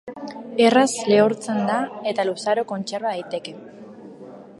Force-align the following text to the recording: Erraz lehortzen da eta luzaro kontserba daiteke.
Erraz 0.67 0.87
lehortzen 1.09 1.59
da 1.71 1.75
eta 2.13 2.25
luzaro 2.31 2.63
kontserba 2.73 3.13
daiteke. 3.17 3.55